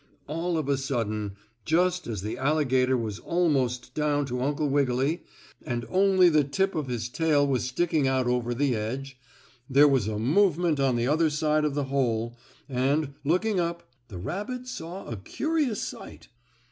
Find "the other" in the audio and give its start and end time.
10.95-11.29